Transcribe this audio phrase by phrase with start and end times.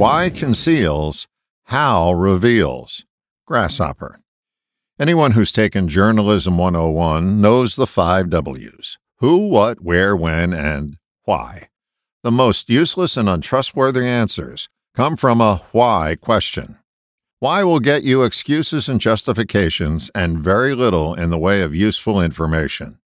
[0.00, 1.28] Why conceals,
[1.64, 3.04] how reveals.
[3.46, 4.18] Grasshopper.
[4.98, 11.68] Anyone who's taken Journalism 101 knows the five W's who, what, where, when, and why.
[12.22, 16.78] The most useless and untrustworthy answers come from a why question.
[17.40, 22.22] Why will get you excuses and justifications and very little in the way of useful
[22.22, 23.00] information.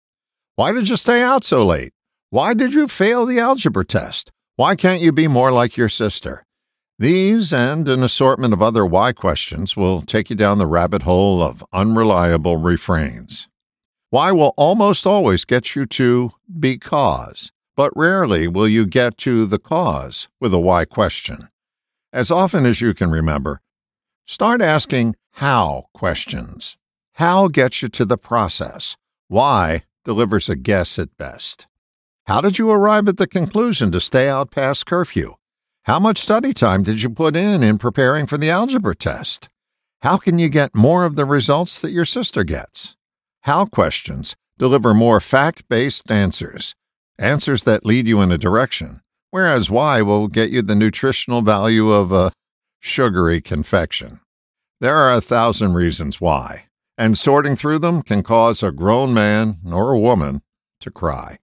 [0.54, 1.92] Why did you stay out so late?
[2.30, 4.30] Why did you fail the algebra test?
[4.54, 6.44] Why can't you be more like your sister?
[6.96, 11.42] These and an assortment of other why questions will take you down the rabbit hole
[11.42, 13.48] of unreliable refrains.
[14.10, 19.58] Why will almost always get you to because, but rarely will you get to the
[19.58, 21.48] cause with a why question.
[22.12, 23.60] As often as you can remember,
[24.24, 26.76] start asking how questions.
[27.14, 28.96] How gets you to the process.
[29.26, 31.66] Why delivers a guess at best.
[32.28, 35.34] How did you arrive at the conclusion to stay out past curfew?
[35.84, 39.50] How much study time did you put in in preparing for the algebra test?
[40.00, 42.96] How can you get more of the results that your sister gets?
[43.42, 46.74] How questions deliver more fact based answers,
[47.18, 51.92] answers that lead you in a direction, whereas why will get you the nutritional value
[51.92, 52.32] of a
[52.80, 54.20] sugary confection.
[54.80, 56.64] There are a thousand reasons why,
[56.96, 60.40] and sorting through them can cause a grown man or a woman
[60.80, 61.36] to cry.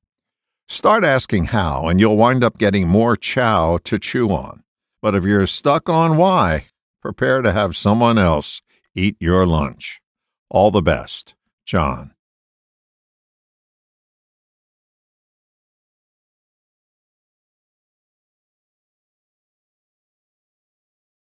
[0.72, 4.62] Start asking how, and you'll wind up getting more chow to chew on.
[5.02, 6.68] But if you're stuck on why,
[7.02, 8.62] prepare to have someone else
[8.96, 10.00] eat your lunch.
[10.50, 11.36] All the best.
[11.66, 12.12] John.